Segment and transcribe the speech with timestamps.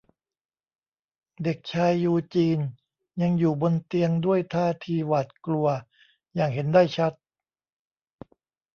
[1.43, 2.59] เด็กชายยูจีน
[3.21, 5.67] ยังอยู่บนเตียงด้วยท่าทีหวาดกลัว
[6.35, 7.13] อย่างเห็นได้ชัด